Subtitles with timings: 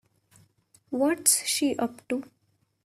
[0.89, 2.23] What's she up to?